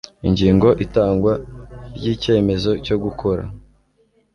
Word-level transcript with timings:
Ingingo 0.27 0.67
Itangwa 0.85 1.33
ry 1.95 2.05
icyemezo 2.13 2.71
cyo 2.85 2.95
gukora 3.03 3.43